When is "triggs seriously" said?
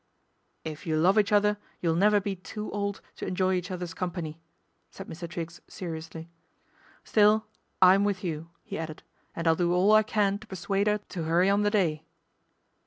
5.29-6.27